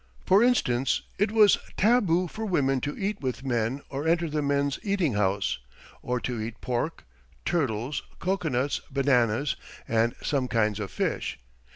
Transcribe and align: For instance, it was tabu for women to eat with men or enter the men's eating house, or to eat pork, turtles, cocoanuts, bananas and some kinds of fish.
For 0.25 0.41
instance, 0.41 1.03
it 1.19 1.31
was 1.31 1.59
tabu 1.77 2.27
for 2.27 2.43
women 2.43 2.81
to 2.81 2.97
eat 2.97 3.21
with 3.21 3.45
men 3.45 3.81
or 3.87 4.07
enter 4.07 4.27
the 4.31 4.41
men's 4.41 4.79
eating 4.81 5.13
house, 5.13 5.59
or 6.01 6.19
to 6.21 6.41
eat 6.41 6.59
pork, 6.59 7.05
turtles, 7.45 8.01
cocoanuts, 8.17 8.81
bananas 8.89 9.55
and 9.87 10.15
some 10.19 10.47
kinds 10.47 10.79
of 10.79 10.89
fish. 10.89 11.37